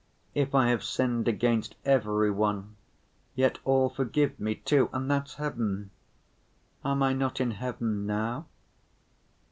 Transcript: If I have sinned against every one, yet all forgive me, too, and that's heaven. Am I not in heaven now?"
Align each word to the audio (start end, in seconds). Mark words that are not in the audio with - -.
If 0.33 0.55
I 0.55 0.69
have 0.69 0.83
sinned 0.83 1.27
against 1.27 1.75
every 1.85 2.31
one, 2.31 2.75
yet 3.35 3.59
all 3.63 3.87
forgive 3.87 4.39
me, 4.39 4.55
too, 4.55 4.89
and 4.91 5.11
that's 5.11 5.35
heaven. 5.35 5.91
Am 6.83 7.03
I 7.03 7.13
not 7.13 7.39
in 7.39 7.51
heaven 7.51 8.07
now?" 8.07 8.47